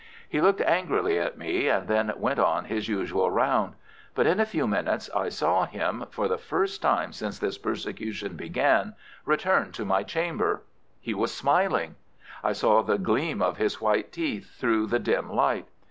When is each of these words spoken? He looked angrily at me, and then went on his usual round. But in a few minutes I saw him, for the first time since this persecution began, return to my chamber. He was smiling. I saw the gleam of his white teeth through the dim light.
He 0.27 0.41
looked 0.41 0.61
angrily 0.61 1.19
at 1.19 1.37
me, 1.37 1.67
and 1.67 1.87
then 1.87 2.11
went 2.17 2.39
on 2.39 2.65
his 2.65 2.89
usual 2.89 3.29
round. 3.29 3.75
But 4.15 4.25
in 4.25 4.39
a 4.39 4.47
few 4.47 4.65
minutes 4.67 5.11
I 5.15 5.29
saw 5.29 5.67
him, 5.67 6.05
for 6.09 6.27
the 6.27 6.39
first 6.39 6.81
time 6.81 7.13
since 7.13 7.37
this 7.37 7.59
persecution 7.59 8.35
began, 8.35 8.95
return 9.27 9.71
to 9.73 9.85
my 9.85 10.01
chamber. 10.01 10.63
He 10.99 11.13
was 11.13 11.31
smiling. 11.31 11.97
I 12.43 12.53
saw 12.53 12.81
the 12.81 12.97
gleam 12.97 13.43
of 13.43 13.57
his 13.57 13.79
white 13.79 14.11
teeth 14.11 14.55
through 14.55 14.87
the 14.87 14.97
dim 14.97 15.31
light. 15.31 15.67